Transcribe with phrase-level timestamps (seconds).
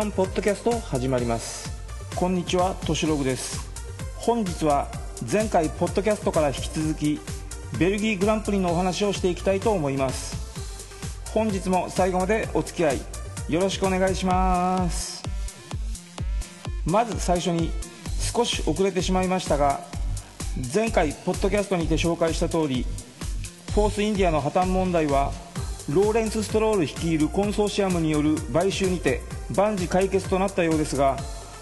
[0.00, 1.70] F1 ポッドキャスト始まります。
[2.16, 3.68] こんにちはとしログです。
[4.16, 4.88] 本日は
[5.30, 7.20] 前回ポッドキャストから引き続き
[7.78, 10.38] ベルギーグランプリのお話をしていきたいと思います。
[11.34, 13.00] 本日も最後までお付き合い
[13.50, 15.22] よろしくお願いします。
[16.86, 17.70] まず最初に
[18.34, 19.80] 少し遅れてしまいましたが
[20.74, 22.86] 前回ポッドキャストにて紹介した通り
[23.74, 25.30] フォースインディアの破綻問題は
[25.90, 29.20] ローレンス・ストロール率いるコンソーシアムによる買収にて
[29.56, 31.16] 万事解決となったようですが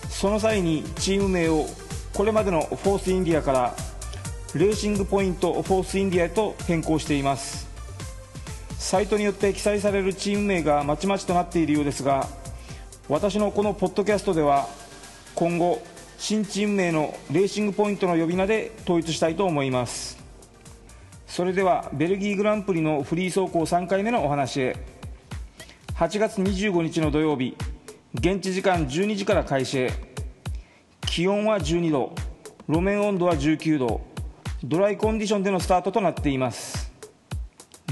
[0.08, 1.66] その際にチーム名を
[2.14, 3.74] これまでのフォースインディアから
[4.54, 7.68] レーシングポイントフォースインディアへと変更しています。
[8.78, 12.26] サイトによって記載されるチーム名がまちまちとなっているようですが
[13.08, 14.66] 私のこのポッドキャストでは
[15.34, 15.82] 今後
[16.16, 20.18] 新チーム名のレーシングポイントの呼び名で統一したいと思います。
[21.26, 24.76] それではベルギーグランプリのフリー走行3回目のお話へ。
[25.94, 27.56] 8月25日の土曜日
[28.14, 29.88] 現地時間12時から開始。
[31.02, 32.14] 気温は12度。
[32.66, 34.00] 路面温度は19度。
[34.64, 36.90] ドライコンディションでのスタートとなっています。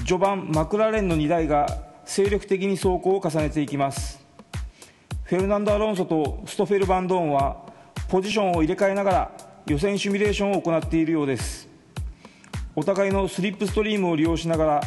[0.06, 1.66] 序盤マクラーレンの2台が
[2.06, 4.24] 精力的に走行を重ねていきます。
[5.24, 7.66] フェルナンド・アロンソとストフェル・バンドーンは
[8.08, 9.30] ポジションを入れ替えながら
[9.66, 11.68] 予選シミュレーションを行っているようです。
[12.74, 14.80] お互いのスリップストリームを利用しながら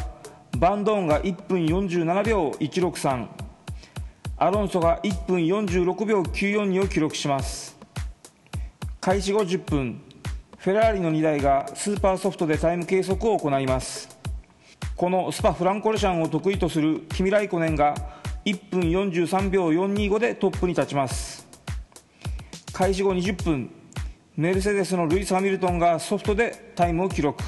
[0.58, 3.28] バンドーンが1分47秒163
[4.42, 7.76] アロンソが1分46秒942を記録します。
[8.98, 10.00] 開始後10分
[10.56, 14.18] フェラーリの2台がスーパーソフトでタイム計測を行います。
[14.96, 17.94] このスパ・フランコルシャンを得意とするキミ・ライコネンが
[18.46, 21.46] 1分43秒425でトップに立ちます。
[22.72, 23.70] 開始後20分
[24.38, 27.44] メルセデスのルイス・ハミルトンがソフトでタイムを記録。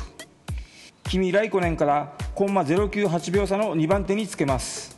[1.04, 4.91] 君ライコネンからコンマ098秒差の2番手につけます。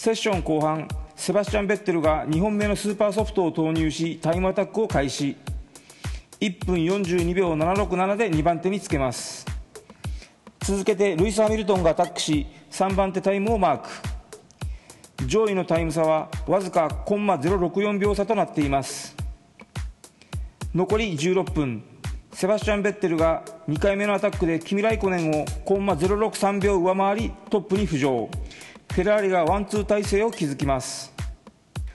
[0.00, 0.86] セッション後半
[1.16, 5.36] セバスチャン・ベッテルが2本目のスーパーソフトを投入しタイムアタックを開始。
[6.38, 9.44] 1分42秒767で2番手につけます。
[10.60, 15.26] 続けてルイス・ハミルトンがアタックし3番手タイムをマーク。
[15.26, 19.16] 上位のタイム差はわずかコンマ064秒差となっています。
[20.76, 21.82] 残り16分。
[22.32, 28.30] セバスチャン・ベッテルが2回目のアタックでキミ・ライコネンをコンマ063秒上回りトップに浮上。
[28.98, 31.12] フェラーリがワンツー体制を築きます。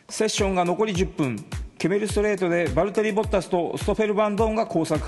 [0.08, 1.46] セッションが残り10分。
[1.78, 5.02] ケメルストレートでバルテリ・ボッタスとストフェル・バンドーンが交錯。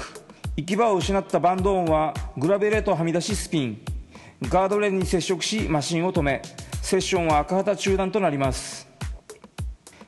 [0.57, 3.81] 行き場を失ったバンドーンはグラベレートをはみ出しスピン。
[4.41, 6.41] ガードレールに接触しマシンを止め。
[6.81, 8.89] セッションは赤旗中断となります。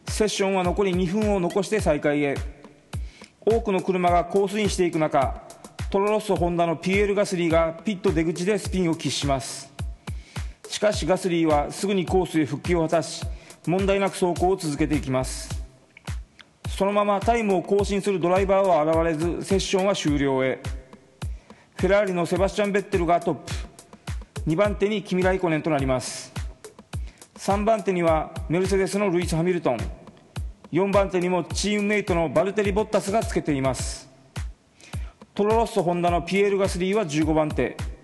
[0.09, 2.35] セッションは残り2分を残して再開へ。
[3.45, 5.41] 多くの車がコースインしていく中
[5.89, 9.76] トロロッソホンダのピエール・ガスリーがピット出口でスピンを喫します。
[10.77, 13.25] しかしガスリーはすぐにコースへ復帰を果たし
[13.65, 15.49] 問題なく走行を続けていきます。
[16.69, 20.61] そのままタイムを更新するドライバーは現れずセッションは終了へ。
[21.77, 23.53] フェラーリのセバスチャン・ベッテルがトップ。
[24.45, 26.31] 2番手にキミ・ライコネンとなります。
[27.37, 29.79] 3番手にはメルセデスのルイス・ハミルトン。
[30.71, 34.07] 4番手にもチームメイトのバルテリ・ボッタスがつけています。
[35.33, 37.96] トロロッソ・ホンダのピエール・ガスリーは15番手。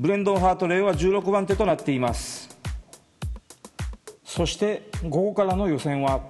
[0.00, 2.48] ブレンドン・ハートレイは16番手となっています。
[4.24, 6.22] そして午後からの予選は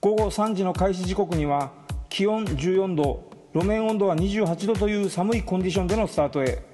[0.00, 1.72] 午後3時の開始時刻には
[2.08, 6.64] 気温14度路面温度は28度という寒いコンディションでのスタートへ。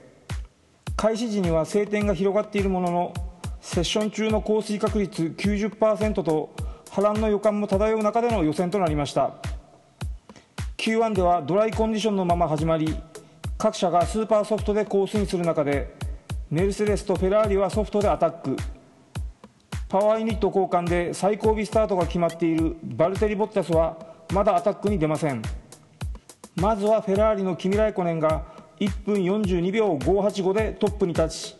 [0.96, 3.14] 開始時には晴天が広がっているものの
[3.60, 6.54] セッション中の降水確率90%と
[6.92, 9.34] 波乱の予感も漂う中での予選となりました。
[10.76, 12.96] Q1 ではドライコンディションのまま始まり
[13.58, 16.00] 各社がスーパーソフトでコースインする中で
[16.52, 18.54] メルセデスとフェラーリはソフトでアタック。
[19.88, 22.76] パワーユニット交換で最後尾スタートが決まっている。
[22.82, 23.96] バルテリ・ボッタスは
[24.34, 25.40] まだアタックに出ません。
[26.56, 28.44] まずはフェラーリのキミ・ライコネンが
[28.78, 31.56] 1分42秒585でトップに立ち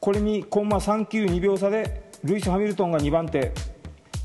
[0.00, 3.54] これにコンマ392秒差でルイス・ハミルトンが2番手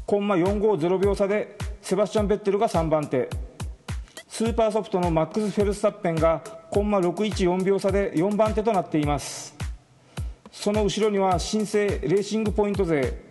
[0.05, 3.29] コンマ450秒差でセバスチャン・ベッテルが3番手。
[4.27, 9.60] スーパーソフトのマックス・フェルスタッペンがコンマ614秒差で4番手となっています。
[10.51, 13.23] その後ろには新生レーシングポイント勢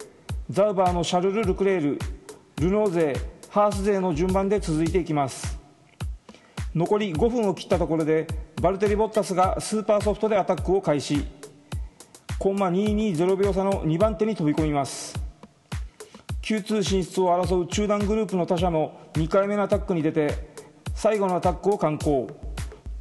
[0.49, 1.99] ザウバーのシャルル・ルクレール
[2.59, 3.15] ルノー勢
[3.51, 5.59] ハース勢の順番で続いていきます。
[6.75, 8.27] 残り5分を切ったところで
[8.63, 11.27] バルテリ・ボッタスがスーパーソフトでアタックを開始。
[12.39, 15.15] コンマ220秒差の2番手に飛び込みます。
[16.43, 20.55] Q2 進出を争う中団グループの他社も2回目のアタックに出て
[20.95, 22.29] 最後のアタックを敢行。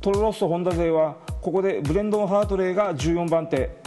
[0.01, 3.78] トロロッソ・ホンダ勢はここでブレンドン・ハートレイが14番手。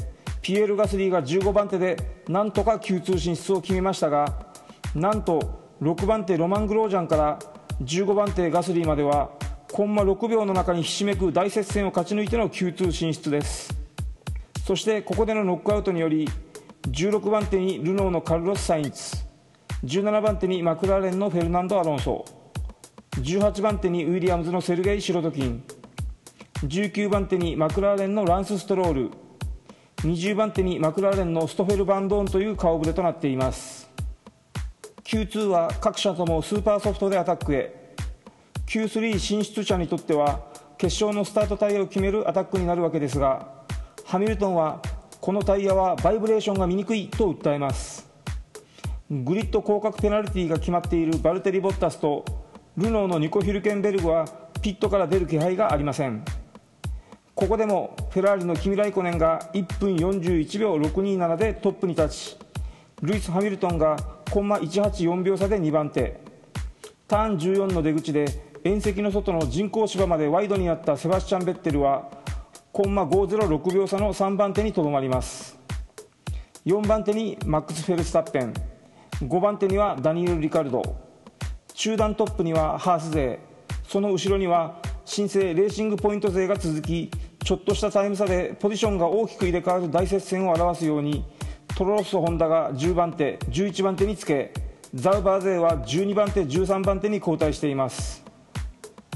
[0.42, 1.96] ピエール・ガスリーが15番手で
[2.28, 4.46] なんとか Q2 進出を決めましたが
[4.94, 7.38] なんと6番手ロマン・グロージャンから
[7.82, 9.30] 15番手ガスリーまでは
[9.72, 13.82] コンマ6秒の中にひしめく大接戦を勝ち抜いての Q2 進出です。
[14.66, 16.28] そしてここでのノックアウトにより
[16.88, 19.16] 16番手にルノーのカルロス・サインツ
[19.84, 22.24] 17番手にマクラーレンのフェルナンド・アロンソ
[23.16, 25.64] 18番手にウィリアムズのセルゲイ・シロトキン
[26.62, 29.10] 19番手にマクラーレンのランス・ストロール
[30.02, 33.88] 20番手にマクラーレンのストフェル・バンドーンという顔ぶれとなっています。
[35.04, 37.94] Q2 は各社ともスーパーソフトでアタックへ。
[38.66, 40.40] Q3 進出者にとっては
[40.76, 43.46] 決勝のスタートタイヤを決めるアタックになるわけですが
[44.04, 44.82] ハミルトンは
[45.20, 48.10] このタイヤはバイブレーションが見にくいと訴えます。
[49.08, 52.24] グリッド降格ペナルティが決まっているバルテリ・ボッタスと
[52.76, 54.24] ルノーのニコ・ヒルケンベルグは
[54.62, 56.24] ピットから出る気配がありません。
[57.34, 62.38] ここでもフェラーリのキミ・ライコネンが1分41秒627でトップに立ち
[63.00, 63.96] ルイス・ハミルトンが
[64.30, 66.20] コンマ184秒差で2番手。
[67.08, 68.26] ターン14の出口で
[68.64, 72.08] 縁石の外の人工芝までワイドになったセバスチャン・ベッテルは
[72.72, 75.58] コンマ506秒差の3番手にとどまります。
[76.64, 78.54] 4番手にマックス・フェルスタッペン。
[79.20, 80.82] 5番手にはダニエル・リカルド。
[81.74, 83.40] 中段トップにはハース勢
[83.88, 87.10] その後ろには新生レーシングポイント勢が続き
[87.44, 91.24] ちょっとしたタイム差でポジションが大きく入れ替わる大接戦を表すように
[91.76, 94.52] トロロッソ・ホンダが10番手11番手につけ
[94.94, 98.22] ザウバー勢は12番手13番手に後退しています。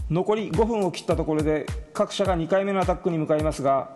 [0.08, 3.90] 残り5分を切ったところで各社が2回目のアタックに向かいますが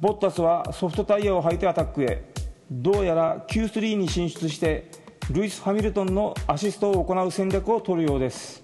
[0.00, 2.24] ボッタスはソフトタイヤを履いてアタックへ。
[2.70, 4.90] どうやら Q3 に進出して
[5.30, 8.62] ルイス・ハミルトンのアシストを行う戦略を取るようです。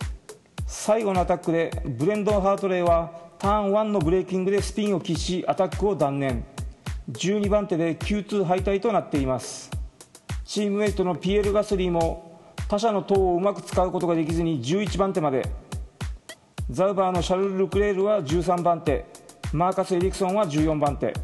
[0.66, 6.44] 最後のアタックでブレンドン・ハートレイはターン1のブレーキングでスピンを喫しアタックを断念。
[7.12, 9.70] 12番手で Q2 敗退となっています。
[10.44, 15.48] チームメイトのピエール・ガスリーも他社の塔をうまく使うことができずに11番手まで。
[16.68, 19.04] ザウバーのシャルル・ルクレールは13番手。
[19.52, 21.14] マーカス・エリクソンは14番手。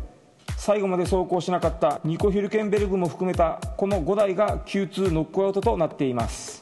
[0.57, 6.62] 最後まで走行しなかったニコ・ヒルケンベルグも含めたこの5台が Q2 ノックアウトとなっています。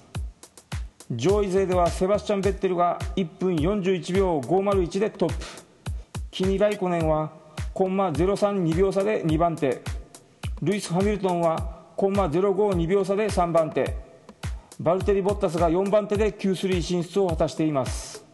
[1.12, 5.34] 上位勢ではセバスチャン・ベッテルが1分41秒501でトップ。
[6.30, 7.32] キニ・ライコネンは
[7.74, 9.82] コンマ032秒差で2番手。
[10.62, 13.96] ルイス・ハミルトンはコンマ052秒差で3番手。
[14.78, 18.24] バルテリ・ボッタスが4番手で Q3 進出を果たしています。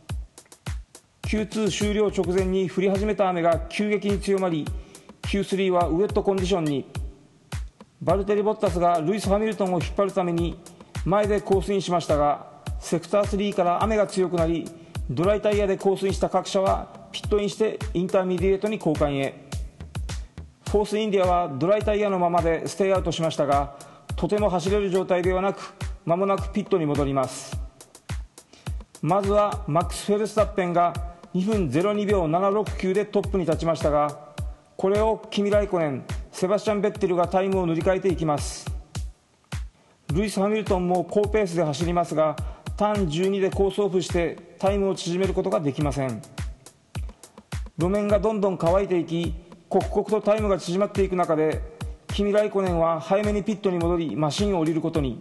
[1.22, 4.66] Q2 終了直前に降り始めた雨が急激に強まり
[5.22, 6.84] Q3 はウエットコンディションに。
[8.02, 10.60] バルテリ・ボッタスがルイス・ハミルトンを引っ張るために
[11.06, 14.70] 前でコースインしましたがセクター3から雨が強くなり
[15.08, 19.46] ドライタイヤでコースインした各車はピットインしてインターミディエートに交換へ。
[20.68, 23.76] フォースインディアはドライタイヤのままでステイアウトしましたが
[24.16, 25.74] とても走れる状態ではなく
[26.04, 27.56] 間もなくピットに戻ります。
[29.00, 30.92] まずはマックス・フェルスタッペンが
[31.34, 34.34] 2分02秒769でトップに立ちましたが
[34.76, 38.66] これをキミ・ライコネンセバスチャン・ベッテルがタイムを塗り替えていきます。
[40.12, 42.36] ルイス・ハミルトンも高ペースで走りますが
[42.76, 46.20] ターン12でコースオフしてタイムを縮めることができません。
[47.78, 49.34] 路面がどんどん乾いていき
[49.68, 51.60] 刻々とタイムが縮まっていく中で
[52.08, 55.20] キミ・ライコネンは早めにピットに戻りマシンを降りることに。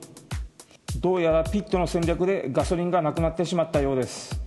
[1.00, 4.42] どうやらピットの戦略でガソリンがなくなってしまったようです。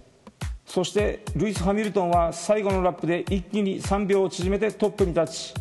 [0.67, 5.55] そしてルイス・ハミルトンは最後のラップで一気に3秒を縮めてトップに立ち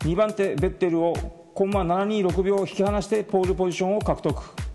[0.00, 1.14] 2番手ベッテルを
[1.54, 4.65] コンマ726秒引き離してポールポジションを獲得。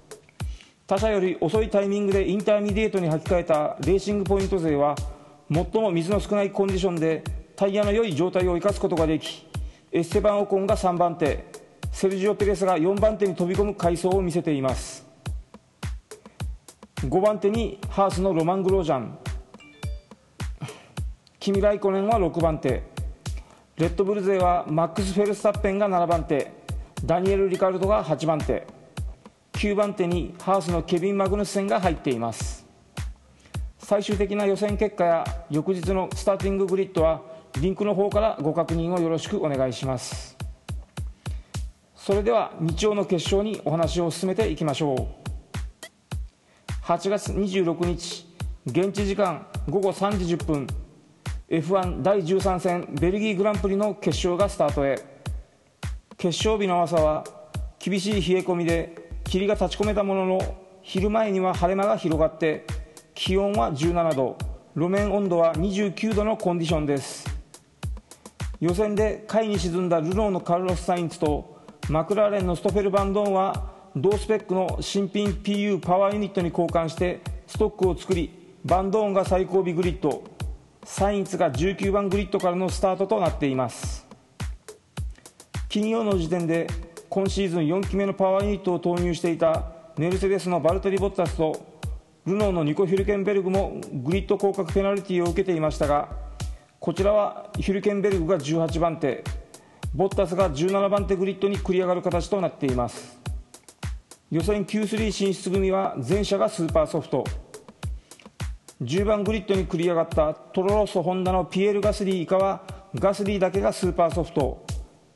[0.92, 4.94] 他車より遅いタイミングでインターミディエートに履き替えたレーシングポイント勢は
[5.50, 7.24] 最も水の少ないコンディションで
[7.56, 9.48] タイヤの良い状態を生かすことができ
[9.94, 11.46] エステバン・オコンが3番手
[11.94, 15.08] セルジオ・ペレスが4番手に飛び込む快走を見せています。
[16.98, 19.18] 5番手にハースのロマン・グロージャン。
[21.40, 22.84] キミ・ライコネンは6番手。
[23.78, 26.52] レッドブル勢はマックス・フェルスタッペンが7番手。
[27.06, 28.81] ダニエル・リカルドが8番手。
[29.62, 32.66] 9番手にハースのケビン・マグヌスセンが入っています。
[33.78, 37.22] 最終的な予選結果や翌日のスターティンググリッドは
[37.60, 40.36] リンクの方からご確認をよろしくお願いします。
[41.96, 45.08] それでは日曜の決勝にお話を進めていきましょう。
[46.84, 48.26] 8月26日
[48.66, 50.68] 現地時間午後3時10分
[51.52, 54.96] F1 第13戦ベルギーグランプリの決勝がスタートへ。
[56.18, 57.24] 決勝日の朝は
[57.78, 59.01] 厳しい冷え込みで
[59.32, 62.66] 霧が立ち込めたものの昼前には晴れ間が広がって
[63.14, 64.38] 気温は17度
[64.76, 67.26] 路面温度は29度のコンディションです。
[68.60, 80.26] 予選で下位に沈んだルノーのカルロス・サインツとマクラーレンのストフェル・バンドーンは同スペックの新品 PU パワーユニットに交換してストックを作りバンドオンが最後尾グリッド
[80.84, 84.06] サインツが19番グリッドからのスタートとなっています。
[85.70, 86.68] 金曜の時点で
[87.12, 89.66] 今シーズン4期目のパワーユニットを投入していた
[89.98, 91.78] メルセデスのバルテリ・ボッタスと
[92.26, 96.10] ルノーのニコ・ヒュルケンベルグもグリッド降格ペナルティを受けていましたが
[96.80, 99.24] こちらはヒュルケンベルグが18番手
[99.94, 103.20] ボッタスが17番手グリッドに繰り上がる形となっています。
[104.32, 107.26] 予選 Q3 進出組は全車がスーパーソフト。
[108.82, 112.64] 10番グリッドに繰り上がったトロロッソホンダのピエール・ガスリー以下は
[112.96, 114.66] ガスリーだけがスーパーソフト。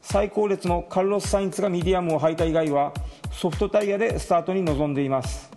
[0.08, 2.94] 最後列のカルロス・サインツがミディアムを履いた以外は
[3.32, 5.52] ソフトタイヤでスタートに臨んでいます。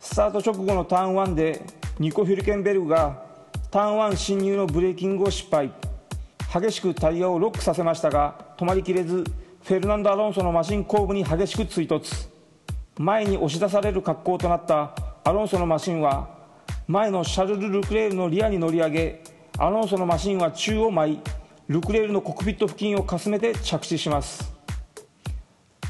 [0.00, 1.62] スタート直後のターン1で
[2.00, 3.22] ニコ・ヒュルケンベルグが
[3.70, 5.70] ターン1進入のブレーキングを失敗。
[6.52, 9.22] 激しくタイヤをロックさせましたが止まりきれず
[9.62, 12.28] フェルナンド・アロンソのマシン後部に激しく追突。
[12.98, 14.92] 前に押し出される格好となった
[15.22, 16.28] アロンソのマシンは
[16.88, 19.22] 前のシャルル・ルクレールのリアに乗り上げ
[19.56, 21.20] アロンソのマシンは宙を舞い
[21.68, 24.50] ルクレールのコックピット付近をかすめて着地します。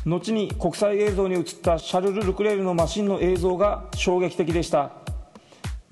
[0.05, 4.91] 後に国際映像に映ったシャルル・ルクレールのマシンの映像が衝撃的でした。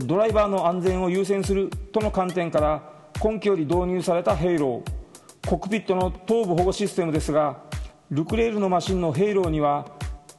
[0.00, 2.82] ドライバーの安全を優先するとの観点から
[3.20, 5.48] 今季より導入されたヘイロー。
[5.48, 7.62] コックピットの頭部保護システムですが
[8.10, 9.86] ルクレールのマシンのヘイローには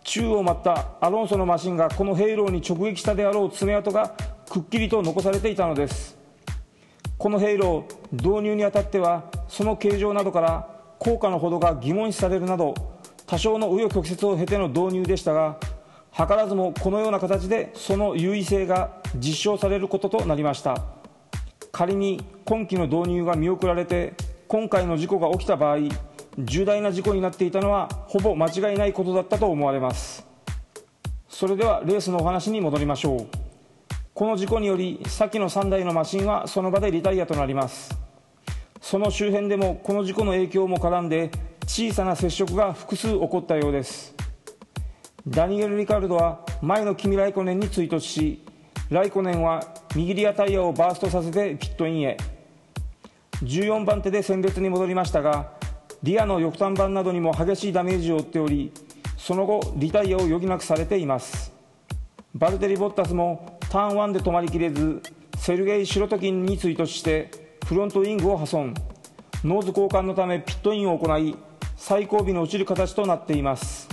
[0.04, 4.13] 宙を舞ったアロンソのマシンがこのヘイローに直撃したであろう爪痕が
[4.50, 6.18] くっきりと残されていたのです。
[7.18, 10.68] このヘイロー導入にあたってはその形状などから
[11.00, 12.74] 効果のほどが疑問視されるなど
[13.25, 15.58] 多少の紆余曲折を経ての導入でしたが
[16.16, 20.84] 図らずもこのような形でその優位性が実証されることとなりました。
[21.72, 24.16] 仮に今期の導入が見送られて
[24.48, 25.77] 今回の事故が起きた場合
[26.39, 30.25] 重大な事故になっていたのはほぼ間違いないことだったと思われます。
[31.30, 33.27] それではレースのお話に戻りましょう。
[34.16, 38.07] この事故により先の3台のマシンはその場でリタイアとなります。
[38.89, 41.29] その周辺でもこの事故の影響も絡んで
[41.67, 44.15] 小さな接触が複数起こったようです。
[45.27, 48.46] ダニエル・リカルドは前のキミ・ライコネンに追突し
[48.89, 49.62] ライコネンは
[49.94, 52.15] 右リアタイヤをバーストさせてピットインへ。
[53.44, 55.51] 14番手で選別に戻りましたが
[56.01, 58.72] リアの翼端板などにも激しいダメージを負っており
[59.17, 61.51] その後リタイアを余儀なくされています。
[62.34, 65.01] バルテリ・ボッタスもターン1で止まりきれず
[65.38, 68.74] セルゲイ・シロトキンに追突してフロントウィングを破損。
[69.43, 71.36] ノーズ交換のためピットインを行い
[71.75, 73.89] 最後尾に落ちる形となっています。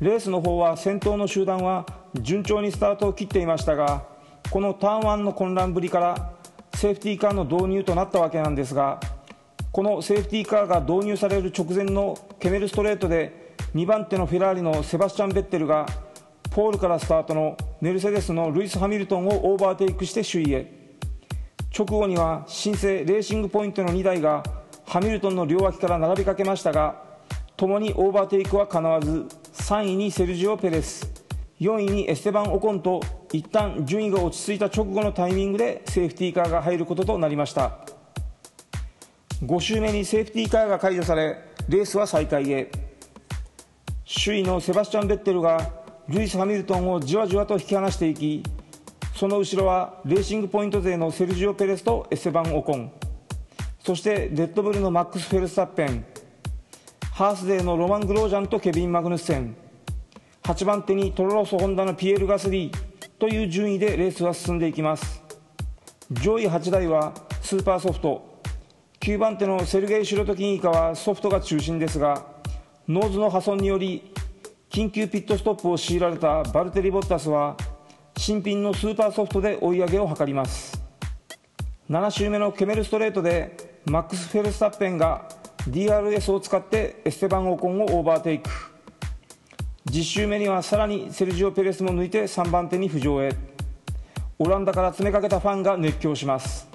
[0.00, 4.04] レースの方は先頭の集団は順調にスタートを切っていましたが
[4.50, 6.32] このターン1の混乱ぶりから
[6.74, 8.98] セーフティーカーの導入となったわけなんですが
[9.70, 15.86] このセーフティーカーが導入される直前のケメルストレートで2番手のフェラーリのセバスチャン・ベッテルが
[16.50, 20.79] ポールからスタートのメルセデスのルイス・ハミルトンをオーバーテイクして首位へ。
[21.76, 24.42] 直後には新生レーシングポイントの2台が
[24.84, 27.02] ハミルトンの両脇から並びかけましたが
[27.56, 31.10] 共にオーバーテイクはかなわず3位にセルジオ・ペレス
[31.60, 33.00] 4位にエステバン・オコンと
[33.32, 37.80] 一旦順位が落ち着いた直後のタイミングでセーフティーカーが入ることとなりました。
[39.44, 42.70] 5周目にセーフティーカーが解除されレースは再開へ。
[44.24, 45.70] 首位のセバスチャン・ベッテルが
[46.08, 48.42] ルイス・ハミルトンをじわじわと引き離していき
[49.20, 52.90] その後ろはレーシングポイント勢のセルジオ・ペレスとエステバン・オコン。
[53.78, 56.06] そしてレッドブルのマックス・フェルスタッペン。
[57.12, 59.54] ハースデーのロマン・グロージャンとケビン・マグヌッセン。
[60.44, 63.10] 8番手にトロロソ・ホンダのピエール・ガスリー。
[63.18, 65.22] という順位でレースは進んでいきます。
[66.12, 67.12] 上位8台は
[67.42, 68.40] スーパーソフト。
[69.00, 72.24] 9番手のセルゲイ・シロトキン以下はソフトが中心ですが
[72.88, 74.14] ノーズの破損により
[74.70, 77.54] 緊急ピットストップを強いられたバルテリ・ボッタスは
[78.20, 80.78] 新品のスーパーソフトで追い上げを図ります。
[81.88, 85.26] 7周目のケメルストレートでマックス・フェルスタッペンが
[85.70, 88.50] DRS を使ってエステバン・オコンをオーバーテイク。
[89.86, 93.34] 10周目にはさらにセルジオ・ペレスも抜いて3番手に浮上へ。
[94.38, 96.68] オランダから詰めかけたファンが熱狂します。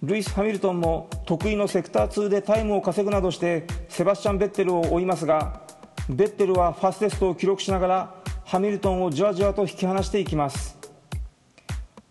[0.00, 5.62] ルイス・ハミルトンも得意のセクター2でタイムを稼ぐなどしてセバスチャン・ベッテルを追いますが
[6.08, 8.19] ベッテルはファステストを記録しながら
[8.50, 10.76] ハミルトンをじわじわと引き離していきます。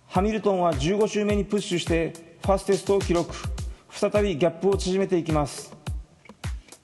[0.08, 3.36] ハミルトンは15周目にプッシュしてファステストを記録。
[3.90, 5.76] 再びギャップを縮めていきます。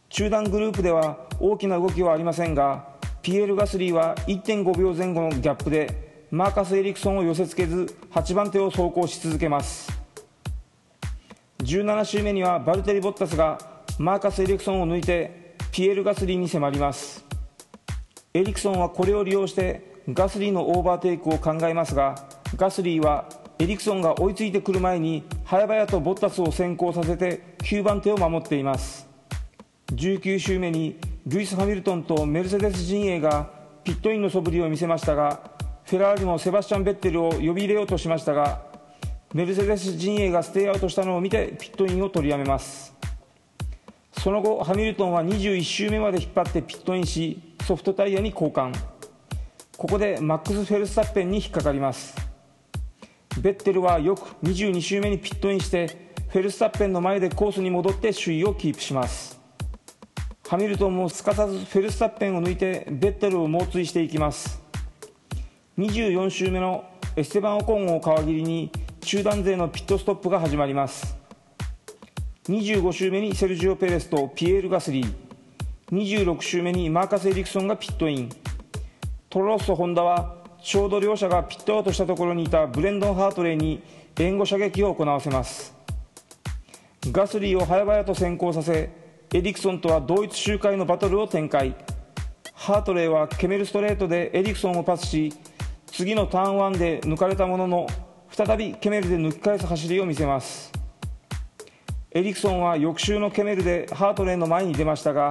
[0.09, 2.85] 中段グループでは大きな動きはありませんが
[3.21, 9.89] ピエール・ガスリーは1.5秒前後のギャップでマーカス・エリクソンを寄せつけず8番手を走行し続けます。
[11.59, 13.57] 17周目にはバルテリ・ボッタスが
[13.99, 17.24] マーカス・エリクソンを抜いてピエール・ガスリーに迫ります。
[18.35, 22.15] エリクソンはこれを利用してガスリーのオーバーテイクを考えますが
[22.57, 29.07] ガスリーはエリクソンが追いついてくる前に早々とボッタスを先行させて9番手を守っています。
[29.93, 33.49] 19周目にルイス・ハミルトンとメルセデス陣営が
[33.85, 35.51] ピットインの素振りを見せましたが
[35.85, 38.63] フェラーリもセバスチャン・ベッテルを呼び入れようとしましたが
[39.33, 42.93] メルセデス陣営がステイアウトしたのを見てピットインを取りやめます。
[44.11, 48.75] その後ハミルトンは21周目まで引っ張ってピットインしソフトタイヤに交換。
[49.75, 52.15] ここでマックス・フェルスタッペンに引っかかります。
[53.41, 59.41] ベッテルは翌22周目にピットインしてフェルスタッペンの前でコースに戻って首位をキープします。
[60.47, 64.61] ハミルトンもすかさずフェルスタッペンを抜いてベッテルを猛追していきます。
[65.79, 71.17] 24周目のエステバン・オコンを皮切りに中団勢のピットストップが始まります。
[72.47, 75.24] 25周目にセルジオ・ペレスとピエール・ガスリー。
[75.91, 78.29] 26周目にマーカス・エリクソンがピットイン。
[79.29, 83.83] トロロッソ・ホンダはちょうど両者がピットアウトしたところにいたブレンドン・ハートレーに
[84.17, 85.75] 援護射撃を行わせます。
[87.11, 88.89] ガスリーを早々と先行させ
[89.31, 91.75] エリクソンとは同一周回のバトルを展開。
[92.55, 95.33] ハートレーはケメルストレートでエリクソンをパスし
[95.85, 97.87] 次のターン1で抜かれたものの
[98.31, 100.71] 再びケメルで抜き返す走りを見せます。
[102.09, 105.29] エリクソンは翌週のケメルでハートレーの前に出ましたが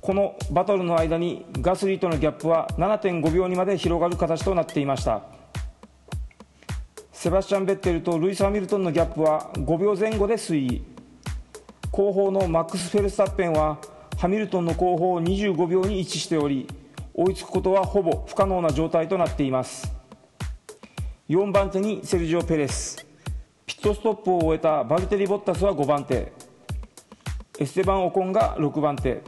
[0.00, 5.22] このバトルの間にガスリーとのギャップは7.5秒にまで広がる形となっていました。
[7.12, 10.82] セバスチャン・ベッテルとルイス・ハミルトンのギャップは5秒前後で推移。
[11.90, 13.78] 後方のマックス・フェルスタッペンは
[14.16, 16.66] ハミルトンの後方25秒に位置しており
[17.12, 19.92] 追いつくことはほぼ不可能な状態となっています。
[21.28, 23.06] 4番手にセルジオ・ペレス。
[23.66, 26.32] ピットストップを終えたバルテリ・ボッタスは5番手。
[27.58, 29.20] エステバン・オコンが6番手。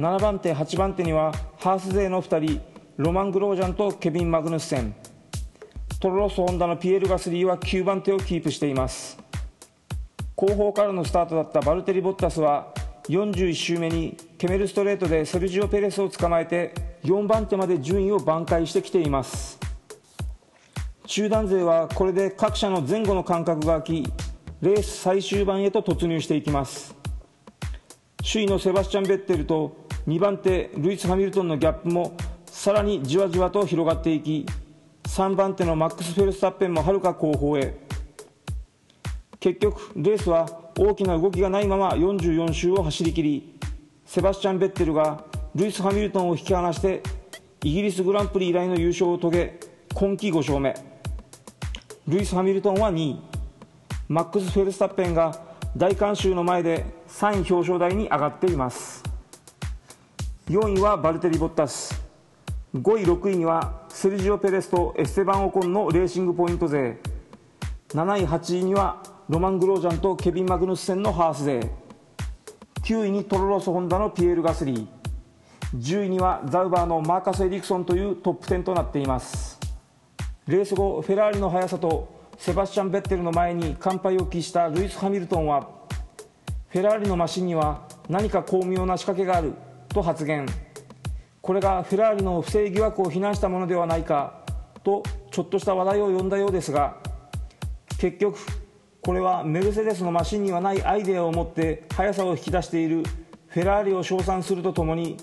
[0.00, 2.62] 7番手8番手にはハース勢の2人
[2.96, 4.94] ロマン・グロージャンとケビン・マグヌッセン。
[6.00, 9.18] トロロス・ホンダのピエール・ガスリーは9番手をキープしています。
[10.36, 12.72] 後方からのスタートだったバルテリ・ボッタスは
[13.10, 16.72] 41周目にケメルストレートでセルジオ・ペレスを捕まえて
[17.04, 19.60] 4番手まで順位を挽回してきています。
[21.04, 24.12] 集団勢はこれで各社の前後の間隔が空き
[24.62, 26.99] レース最終盤へと突入していきます。
[28.22, 34.46] 首位のセバスチャン・ベッテルと2番手ルイス・ハミルトンのギャップもさらにじわじわと広がっていき
[35.04, 37.74] 3番手のマックス・フェルスタッペンもはるか後方へ。
[39.40, 40.46] 結局レースは
[40.78, 43.58] 大きな動きがないまま44周を走り切り
[44.04, 47.02] セバスチャン・ベッテルがルイス・ハミルトンを引き離して
[47.64, 49.60] イギリスグランプリ以来の優勝を遂げ
[49.94, 50.74] 今季5勝目。
[52.06, 53.20] ルイス・ハミルトンは2位。
[54.08, 55.34] マックス・フェルスタッペンが
[55.74, 59.02] 大観衆の前で3位表彰台に上がっています。
[60.48, 62.02] 4位はバルテリ・ボッタス。
[62.74, 66.98] 5位6位にはセルジオ・ペレスとエステバン・オコンのレーシングポイント勢
[67.88, 71.68] 7位8位にはロマン・グロージャンとケビン・マグヌッセンのハース勢
[72.84, 74.86] 9位にトロロス・ホンダのピエール・ガスリー。
[75.76, 79.58] 10位にはザウバーのマーカス・エリクソンというトップ10となっています。
[80.46, 85.79] レース後フェラーリの速さとセバスチャン・ベッテルの前に完敗を喫したルイス・ハミルトンは
[86.70, 89.54] フェラーリのマシンには何か巧妙な仕掛けがある
[89.88, 90.46] と発言。
[91.42, 94.44] これがフェラーリの不正疑惑を非難したものではないか
[94.84, 95.02] と
[95.32, 96.98] ちょっとした話題を呼んだようですが
[97.98, 98.38] 結局
[99.00, 103.02] これはメルセデスのマシンにはないアイデアを持って速さを引き出している
[103.48, 105.16] フェラーリを称賛するとともに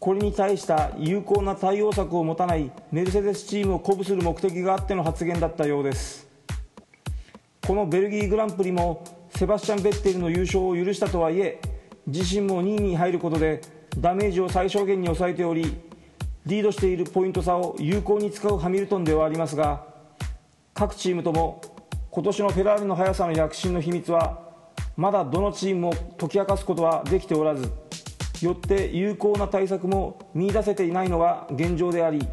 [0.00, 6.28] これに対した有効な対応策を持たないメルセデスチームを鼓舞する目的があっての発言だったようです。
[7.66, 9.04] このベルギーグランプリも
[9.40, 11.62] セバスチャン・ベッテルの優勝を許したとはいえ
[12.06, 13.62] 自身も2位に入ることで
[13.96, 15.78] ダメージを最小限に抑えており
[16.44, 19.86] リードしているポイント差を有効に使うハミルトンではありますが
[20.74, 21.62] 各チームとも
[22.10, 24.42] 今年のフェラーリの速さの躍進の秘密は
[24.94, 27.72] まだどのチームも解き明かすことはできておらず
[28.42, 32.28] よって有効な対策も見いだせていないのが現状であり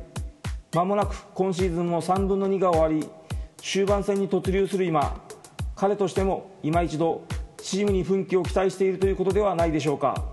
[0.73, 3.09] まもなく今シーズンも3分の2が終わり
[3.61, 5.25] 終盤戦に突入する今
[5.77, 7.23] 彼としても今一度
[7.57, 10.25] チームに奮起を期待しているということではないでしょうか。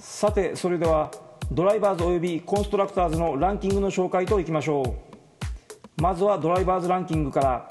[0.00, 1.12] さてそれでは
[1.52, 6.02] ドライバーズおよびコンストラクターズのランキングの紹介といきましょう。
[6.02, 7.68] まずはドライバーズランキングから。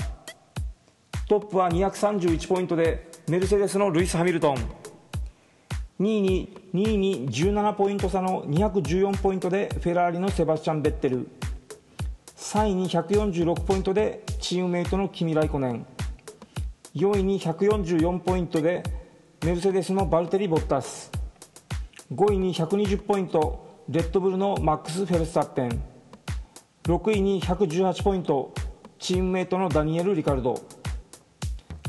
[1.28, 4.56] トップは231ポイントでメルセデスのルイス・ハミルトン。
[4.56, 11.28] 2位に2位に17ポイント差の214ポイントでフェラーリのセバスチャン・ベッテル。
[12.38, 15.86] 3位に146ポイントでチームメイトのキミ・ライコネン。
[16.96, 18.84] 4位に144ポイントで
[19.44, 21.10] メルセデスのバルテリ・ボッタス。
[22.14, 25.84] 5位に120ポイントレッドブルのマックス・フェルスタッペン。
[26.84, 28.54] 6位に118ポイント
[29.00, 30.62] チームメイトのダニエル・リカルド。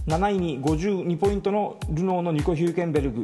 [0.07, 3.23] 7位に52ポイントのルノーのニコ・ヒューケンベルグ。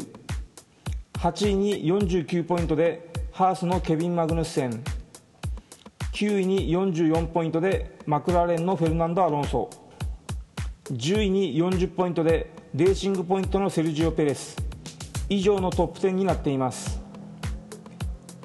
[1.14, 4.85] 8位に49ポイントでハースのケビン・マグヌッセン。
[6.12, 9.71] 9位に44ポイントでマクラーレンのフェルナンド・アロンソ。
[10.90, 14.57] 10位に40ポイントでレーシングポイントのセルジオ・ペレス。
[15.29, 17.00] 以上のトップ10になっています。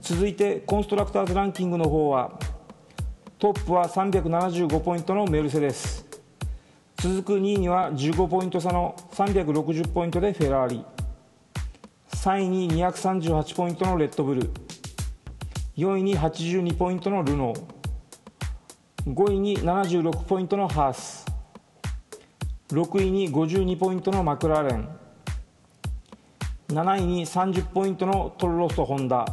[0.01, 2.37] 続いてコンストラクターズランキングの方は
[3.39, 6.05] トップは375ポイントのメルセデス。
[6.97, 10.85] 続く2位には15ポイント差の360ポイントでフェラーリ。
[12.11, 14.51] 3位に238ポイントのレッドブル。
[15.77, 17.63] 4位に82ポイントのルノー。
[19.07, 21.24] 5位に76ポイントのハース。
[22.69, 24.89] 6位に52ポイントのマクラーレン。
[26.69, 29.23] 7位に30ポイントのトロロスト・ホンダ。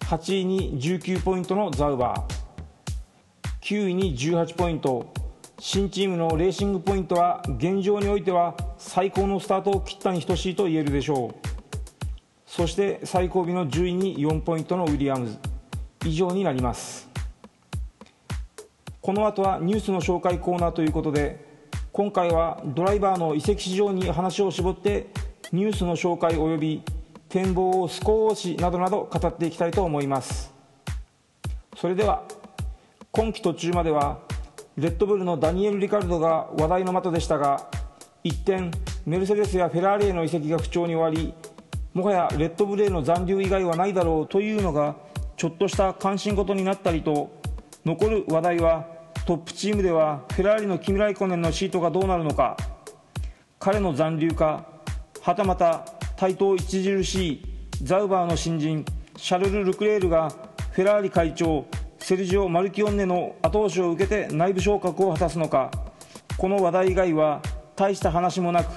[0.00, 2.38] 8位に19ポイントのザウバー。
[3.60, 5.12] 9位に18ポイント
[5.58, 11.48] 新チームのレーシングポイントは現状においては最高のスタートを切ったに等しいと言えるでしょう。
[12.46, 15.38] そして最後尾の10位に4ポイントのウィリアムズ。
[16.06, 17.10] 以上になります。
[19.02, 21.47] この後はニュースの紹介コーナーということで
[21.98, 25.08] 今回はドライバーの移籍市場に話を絞って
[25.50, 26.82] ニュースの紹介及び
[27.28, 30.54] 展望を少しなどなど語っていきたいと思います。
[31.76, 32.22] それでは
[33.10, 34.20] 今季途中までは
[34.76, 37.68] レッドブルのダニエル・リカルドが話題の的でしたが
[38.22, 38.70] 一転
[39.04, 41.34] メルセデスやフェラーリへの移籍が不調に終わり
[41.94, 44.94] もはやレッドブルへの残留以外はないだろうというのが
[45.36, 47.32] ちょっとした関心事になったりと
[47.84, 48.97] 残る話題は
[49.28, 52.56] トップチームではフェラーリのキミ・ライコネンのシートがどうなるのか
[53.58, 54.64] 彼の残留か
[55.20, 55.84] はたまた
[56.16, 57.44] 台頭著しい
[57.82, 58.86] ザウバーの新人
[59.18, 60.30] シャルル・ルクレールが
[60.70, 61.66] フェラーリ会長
[61.98, 65.70] セルジオ・マルキオンネの後押しを受けて内部昇格を果たすのか。
[66.38, 67.42] この話題以外は
[67.74, 68.70] 大した話もなく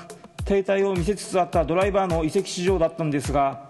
[0.43, 3.69] 停滞を見せつつあったドライバーの移籍市場だったんですが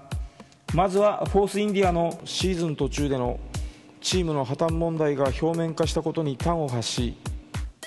[0.74, 3.38] まずはフォースインディアのシーズン途中での
[4.02, 7.18] チームの破綻問題が表面化したことに端を発し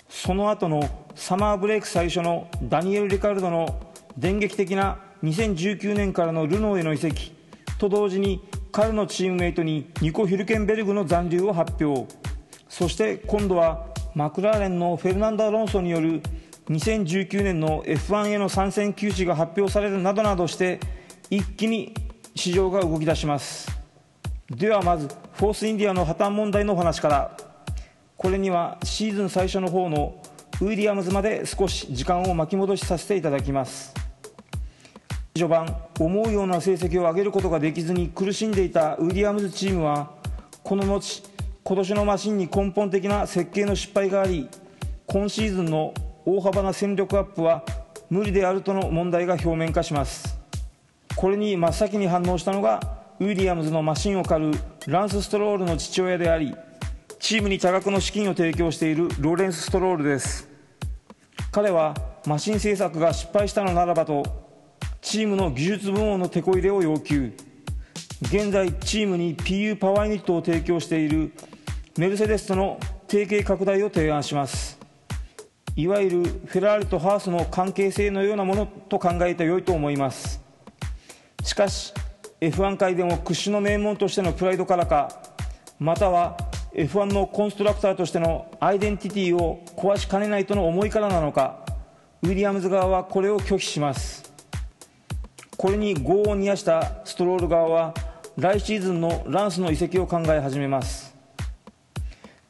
[0.09, 7.33] その後のサマーブレイク最初のダニエル・リカルドの電撃的な2019年からのルノーへの移籍
[7.79, 12.13] と同時に彼のチームメイトにニコ・ヒルケンベルグの残留を発表。
[12.69, 16.23] そして今度はマクラーレンのフェルナンド・アロンソによる
[16.69, 20.81] 2019年の F1 への参戦休止が発表されるなどなどして
[21.31, 21.95] 一気に
[22.35, 23.84] 市場が動き出します。
[24.51, 27.37] ではまずフォースインディアの破綻問題のお話から。
[28.17, 30.15] これにはシーズン最初の方の
[30.61, 33.93] ウィリアムズまで少し時間を巻き戻しさせていただきます。
[35.35, 40.13] 序盤思うような成績を上げることができずに苦しんでいたウィリアムズチームは
[40.63, 41.23] この後
[41.65, 44.49] 今年のマシンに根本的な設計の失敗があり
[45.07, 45.93] 今シーズンの
[46.25, 47.65] 大幅な戦力アップは
[48.09, 50.39] 無理であるとの問題が表面化します。
[51.17, 56.55] これに真っ先に反応したのがウィリアムズのマシンを狩るランス・ストロールの父親であり
[57.21, 60.49] チームに多額の資金を提供しているローレンス・ストロールです。
[61.53, 61.95] 彼は
[62.27, 64.25] マシン製作が失敗したのならばと
[65.01, 67.33] チームの技術部門のテこ入れを要求。
[68.23, 71.33] 現在チームに PU パワーユニットを提供している
[71.97, 74.79] メルセデスとの提携拡大を提案します。
[75.77, 80.43] いわゆるフェラーリとハースの関係性のようなものと考えてよいと思います。
[81.43, 81.95] しかし
[82.41, 85.11] F1 界でも屈指の名門としてのプライドからか
[85.79, 86.37] または
[86.75, 91.65] F1 のコンストラクターとしてのアイデンティティを壊しかねないとの思いからなのか
[92.23, 94.33] ウィリアムズ側はこれを拒否します。
[95.57, 97.95] これに業を煮やしたストロール側は
[98.37, 101.15] 来シーズンのランスの移籍を考え始めます。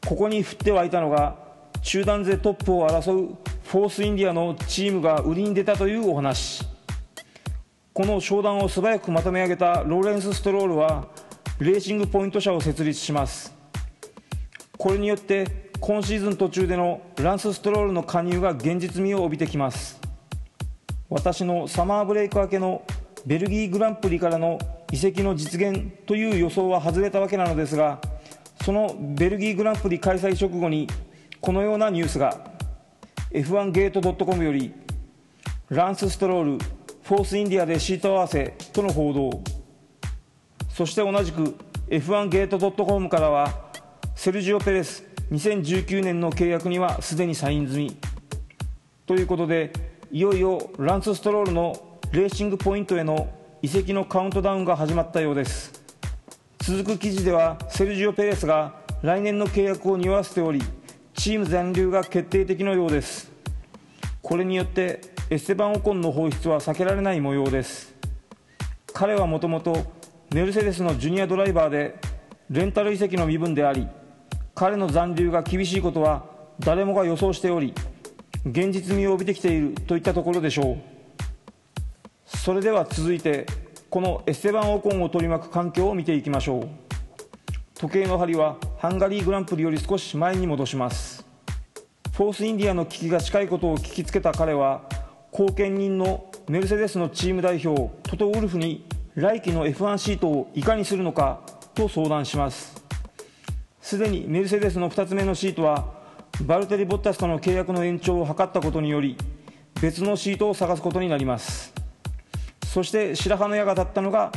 [0.06, 1.36] ここに降って湧いたのが
[1.82, 6.73] 中団勢トップを争うフォースインディアのチームが売りに出たというお話。
[7.94, 11.06] この商談を素早くまとめ上げたローレンス・ストロールは
[11.60, 13.54] レーシングポイント社を設立します。
[14.76, 20.00] これによって今シーズン途中でのランス・ストロールの加入が現実味を帯びてきます。
[21.08, 22.82] 私のサマーブレイク明けの
[23.26, 24.58] ベルギーグランプリからの
[24.90, 28.00] 移籍の実現という予想は外れたわけなのですが
[28.64, 30.88] そのベルギーグランプリ開催直後に
[31.40, 32.52] このようなニュースが。
[33.30, 34.72] F1 ゲート .com より
[35.68, 36.64] ランス・ストロール
[37.04, 39.42] フォースインディアでシート合わせとの報道。
[40.70, 41.54] そして同じく
[41.88, 43.70] F1 ゲート .com からは
[44.16, 47.96] セルジオ・ペレス2019年の契約にはすでにサイン済み。
[49.04, 49.70] ということで
[50.10, 53.28] いよいよランス・ストロールのレーシングポイントへの
[53.60, 55.84] 移籍のカウントダウンが始まったようです。
[56.60, 60.62] 続く記事ではセルジオ・ペレスが来年の契約を匂わせており
[61.12, 63.30] チーム残留が決定的のようです。
[64.22, 67.92] これによってエステバン・オコンの放出は避けられない模様です。
[68.92, 69.76] 彼はもともと
[70.32, 71.96] メルセデスのジュニアドライバーで
[72.50, 73.88] レンタル移籍の身分であり
[74.54, 76.24] 彼の残留が厳しいことは
[76.60, 77.74] 誰もが予想しており
[78.46, 80.78] 現実味を帯びてきているといったところでしょう。
[82.26, 83.44] それでは続いて
[83.90, 86.68] このエステバン・オコンを取り巻く環境を見ていきましょう。
[87.74, 91.26] 時計の針はハンガリーグランプリより少し前に戻します。
[92.12, 94.82] フォースインディアの危機が近いことを聞きつけた彼は
[95.36, 101.40] 後見人のメルセデスのチーム代表トト・ウルフに来季の F1 シートをいかにするのか
[101.74, 102.80] と相談します。
[103.80, 105.92] すでにメルセデスの2つ目のシートは
[106.42, 109.16] バルテリ・ボッタスとの契約の延長を図ったことにより
[109.82, 111.74] 別のシートを探すことになります。
[112.72, 114.30] そして白羽の矢が立ったのが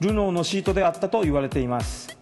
[0.00, 2.14] ルノーのシートであったと言われています。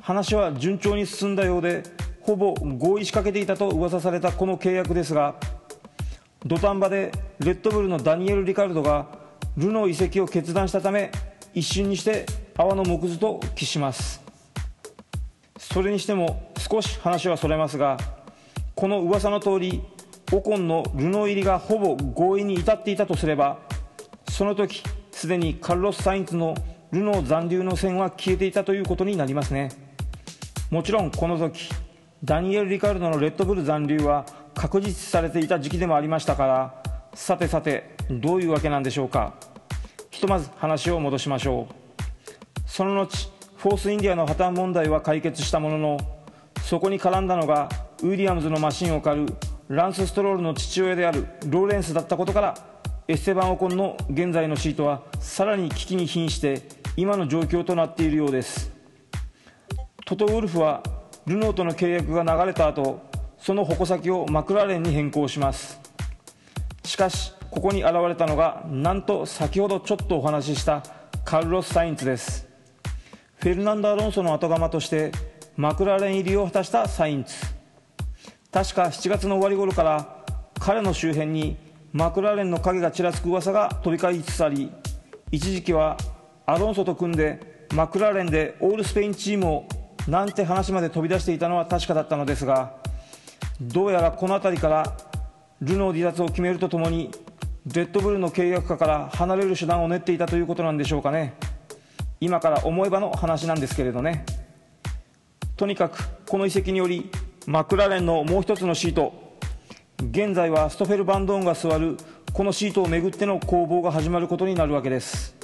[0.00, 1.82] 話は順調に進んだようで
[2.22, 5.34] ほぼ合意しかけていたと噂されたこの契約ですが
[6.46, 9.06] 土壇場でレッドブルのダニエル・リカルドが
[9.56, 11.10] ルノー移籍を決断したため
[11.52, 14.22] 一瞬にして泡の木図と帰します。
[15.58, 17.98] それにしても少し話はそれますが
[18.76, 19.82] この噂の通り
[20.32, 23.58] オコンのルノー入りがほぼ合意に至っていたとすれば
[24.30, 26.54] その時すでにカルロス・サインツの
[26.92, 29.70] ルノー残留の線は消えていたということになりますね。
[30.70, 31.68] もちろんこの時
[32.22, 34.26] ダニエル・リカルドのレッドブル残留は
[34.58, 36.82] 確実視されていた時期でもありましたから
[37.14, 39.34] さてさてどういうわけなんでしょうか。
[40.10, 42.62] ひとまず話を戻しましょう。
[42.66, 45.98] その後フォースインディアの破綻問題は解決したものの
[46.64, 47.68] そこに絡んだのが
[48.02, 49.34] ウィリアムズのマシンを駆る
[49.68, 52.54] ランス・ストロールの父親であるローレンスだったことから
[53.06, 56.62] エステバン・オコンの現在のシートはさらに危機に瀕して
[56.96, 58.72] 今の状況となっているようです。
[60.04, 60.82] トト・ウルフは
[61.26, 63.07] ルノーとの契約が流れた後
[63.38, 65.80] その矛先をマクラーレンに変更します。
[66.84, 70.82] しかしここに現れたのがなんと先ほどちょっとお話しした
[71.24, 72.46] カルロス・サインツです。
[73.36, 75.12] フェルナンド・アロンソの後釜として
[75.56, 77.34] マクラーレン入りを果たしたサインツ。
[78.50, 80.24] 確か7月の終わり頃から
[80.58, 81.56] 彼の周辺に
[81.92, 84.70] マクラーレンの影がちらつく噂が飛び交いつつあり
[85.30, 85.96] 一時期は
[86.46, 89.68] アロンソと組んでマクラーレンでオールスペインチームを
[90.06, 92.76] なんて話まで飛び出していたのは確かだったのですが
[93.60, 94.96] どうやらこの辺りから
[95.60, 97.10] ルノー離脱を決めるとともに
[97.66, 101.34] レッドブルの契約下から離れる手段を練っていたということなんでしょうかね。
[102.20, 104.24] 今から思えばの話なんですけれどね。
[105.56, 107.10] とにかくこの移籍により
[107.46, 109.36] マクラーレンのもう一つのシート。
[109.98, 111.96] 現在はストフェル・バンドーンが座る
[112.32, 115.34] このシートをめぐっての攻防が始まることになるわけです。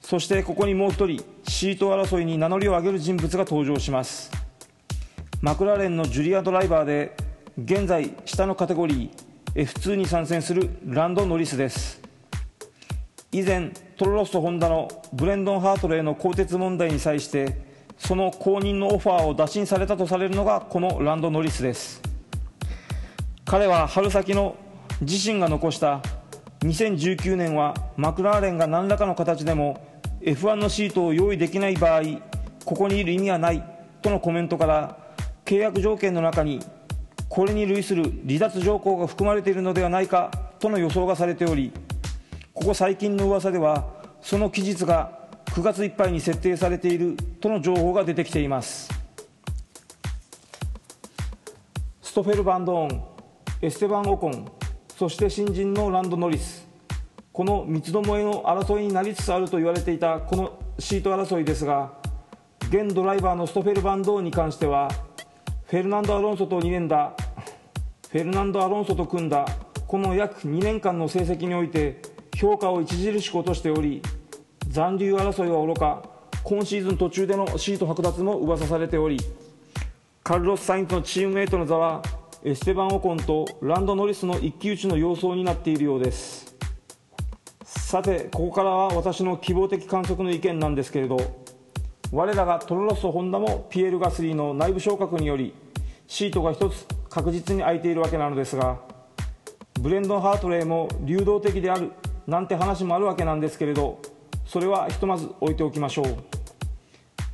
[0.00, 4.45] そしてここにもう一人シート争いに名乗りを上げる人物が登場します。
[5.42, 7.14] マクラーレンのジュリアドライバーで
[7.62, 12.00] 現在下のカテゴリー F2 に参戦するランド・ノリスです。
[13.32, 17.66] 以前トロロスとホンダのブレンドン・ハートレーの更迭問題に際して
[17.98, 22.00] その後任のオファーを打診されたとされるのがこのランド・ノリスです。
[23.44, 24.56] 彼は春先の
[25.02, 26.00] 自身が残した
[26.60, 32.02] 2019年はマクラーレンが何らかの形でも F1 のシートを用意できない場合
[32.64, 33.62] ここにいる意味はない
[34.00, 35.05] とのコメントから
[35.46, 36.60] 契約条件の中に
[37.30, 41.72] これに類する離脱条項が含まれているのではないかとの予想がされており
[42.52, 43.86] ここ最近の噂では
[44.20, 48.90] その期日が9月いっぱいに設定されているとの情報が出てきています。
[52.02, 53.02] ストフェル・バンドーン
[53.60, 54.50] エステバン・オコン
[54.96, 56.66] そして新人のランド・ノリス
[57.30, 61.92] この三つどもえの争いになりつつあると言われていたこのシート争いですが
[62.70, 64.88] 現ドライバーのストフェル・バンドーンに関しては
[65.66, 67.16] フェルナンド・アロンソと2年だ。
[68.08, 69.44] フェルナンド・アロンソと組んだ。
[69.88, 72.00] この約2年間の成績において
[72.36, 74.00] 評価を著しく落としており
[74.68, 76.08] 残留争いはおろか
[76.44, 79.18] 今シーズン途中でのシート剥奪も噂されており
[80.22, 82.02] カルロス・サインズのチームメイトの座は
[82.44, 86.54] エステバン・オコンとランド・ノリスの一騎打ちの様相になっているようです。
[87.64, 91.44] さてここからは私の希望的観測の意見なんですけれど
[92.12, 95.54] 我らがトロロスとホンダもピエール・ガスリーの内部昇格により
[96.06, 98.78] シートが1つ確実に空いているわけなのですが
[99.80, 101.92] ブレンドン・ハートレーも流動的である
[102.26, 104.00] なんて話もあるわけなんですけれど
[104.46, 106.16] それはひとまず置いておきましょう。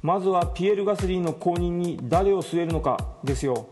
[0.02, 3.68] まずはピエール・ガスリーの後任に誰を据えるのかですよ。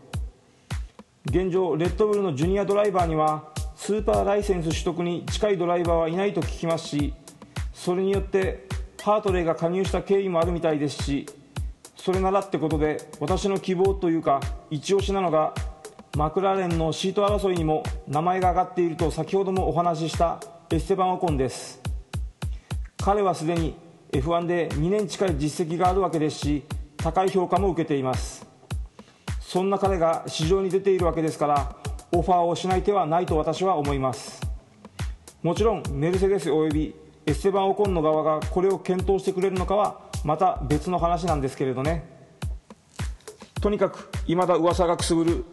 [1.25, 7.13] 現状レッドブルのジュニアドライバーにはスーパーライセンス取得に近いドライバーはいないと聞きますし
[7.73, 8.67] それによって
[9.03, 11.25] ハートレイが加入した経緯もあるみたいですし
[11.95, 15.53] それならってことで私の希望というか一押しなのが
[16.17, 21.81] マクラーレンのシート争いにも名前が挙がっていると先ほどもお話ししたエステバン・オコンです。
[22.97, 23.75] 彼はすでに
[24.11, 26.63] F1 で2年近い実績があるわけですし
[26.97, 28.45] 高い評価も受けています。
[29.39, 31.75] そんな彼が市場に出ているわけですから
[32.11, 34.41] オファーをしない手はないと私は思います。
[35.41, 36.93] もちろんメルセデスおよび
[37.25, 42.21] エステバン・オコンの側がこれを検討してくれるのかはまた別の話なんですけれどね。
[43.61, 45.45] とにかく未だ噂がくすぶる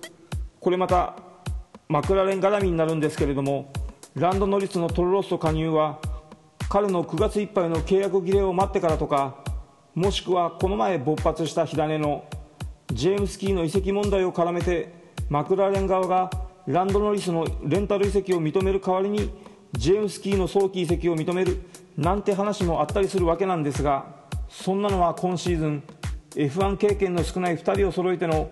[0.60, 1.14] これまた
[1.88, 3.70] マクラレン絡みになるんですけれども
[4.14, 5.98] ランド・ノリスのトロロッソ加入は
[6.70, 9.36] 彼の9月いっぱいの契約切れを待ってからとか
[9.94, 12.24] もしくはこの前勃発した火種の
[12.92, 14.92] ジェームス・キーの移籍問題を絡めて
[15.28, 16.30] マクラーレン側が
[16.66, 19.30] ランド・ノリスのレンタル移籍を認める代わりに
[19.72, 21.60] ジェームス・キーの早期移籍を認める
[21.96, 24.06] なんて話もあったりするわけなんですが
[24.48, 25.82] そんなのは今シーズン
[26.30, 28.50] F1 経験の少ない2人を揃えての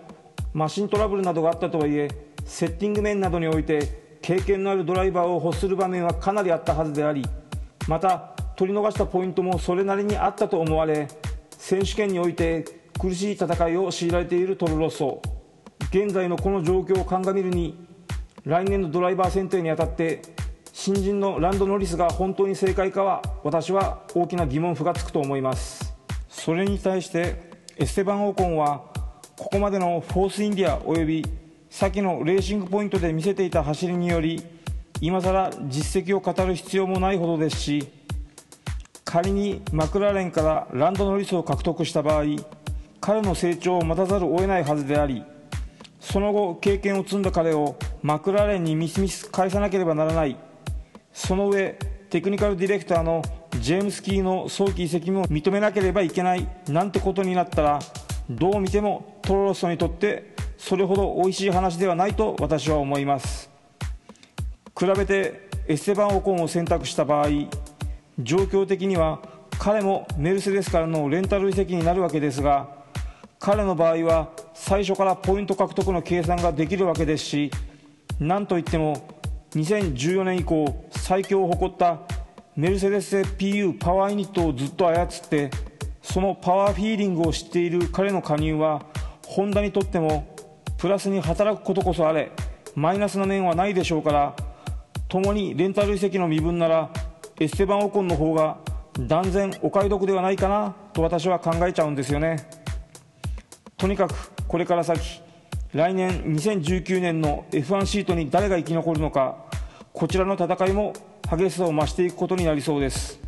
[0.53, 2.07] マシントラブルなどがあったとはいえ
[2.45, 7.23] セッティング面などにおいて経験のあるドライバーを欲する場面はかなりあったはずであり
[7.87, 11.07] また取り逃したポイントもそれなりにあったと思われ
[11.51, 12.65] 選手権において
[12.99, 15.21] 苦しい戦いを強いられているトロロッソ。
[15.89, 17.87] 現在のこの状況を鑑みるに
[18.43, 20.21] 来年のドライバー選定にあたって
[20.79, 25.95] 新人のランド・ノリスが本当に正解かは私は大きな疑問符がつくと思います。
[26.29, 28.83] それに対してエステバン・オコンは
[29.39, 31.25] ここまでのフォースインディアおよび
[31.71, 34.43] 先のレーシングポイントで見せていた走りにより
[35.01, 37.87] 今更実績を語る必要もないほどですし
[39.03, 42.25] 仮にマクラーレンからランド・ノリスを獲得した場合
[43.01, 45.23] 彼の成長を待たざるを得ないはずであり
[45.99, 50.37] その後経験を積んだ彼をマクラーレンにみすみす返さなければならない。
[51.17, 51.79] その上
[52.11, 53.23] テクニカルディレクターの
[53.59, 57.79] ジェームス・キーの早期移籍も認めなければいけないなんてことになったら
[58.29, 63.49] どう見てもトロロッソにとってそれほど美味しい話ではないと私は思います。
[64.79, 67.29] 比べてエステバン・オコンを選択した場合
[68.19, 69.19] 状況的には
[69.57, 72.69] 彼もメルセデスからのレンタル移籍になるわけですが
[73.39, 77.51] 彼の場合は最初からポイント獲得の計算ができるわけですし
[78.19, 79.16] なんといっても
[79.51, 81.99] 2014年以降最強を誇った
[82.55, 85.49] メルセデス PU パワーユニットをずっと操って
[86.01, 88.85] そのパワーフィーリングを知っている彼の加入は
[89.25, 90.35] ホンダにとっても
[90.77, 92.31] プラスに働くことこそあれ
[92.75, 94.35] マイナスな面はないでしょうから
[95.07, 96.89] 共にレンタル移籍の身分なら
[97.39, 98.57] エステバン・オコンの方が
[98.99, 102.49] 断然お買い得ではないかなと私は考えちゃうんですよね。
[103.77, 105.21] とにかくこれから先
[105.77, 109.45] 来年2019年の F1 シートに誰が生き残るのか
[109.93, 110.93] こちらの戦いも
[111.29, 113.19] 激しさを増していくことになりそうです。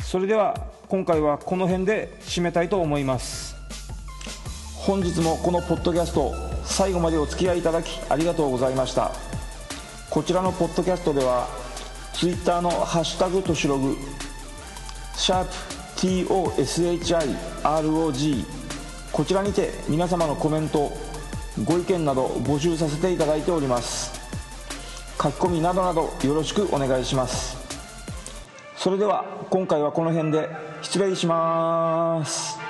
[0.00, 3.56] それでは今回はこの辺で締めたいと思います。
[4.76, 9.10] 本日もこのポッドキャスト最後までお付き合いいただきありがとうございました。
[10.08, 11.48] こちらのポッドキャストでは
[12.12, 13.96] Twitter の「ハッシュタグとしログ」
[15.18, 15.52] シャープ
[15.96, 18.44] TOSHIROG
[19.10, 20.92] こちらにて皆様のコメント
[21.64, 24.20] ご意見など募集させていただいております。
[25.20, 27.56] 書き込みなどなどよろしくお願いします。
[28.76, 30.50] それでは今回はこの辺で
[30.82, 32.65] 失礼します。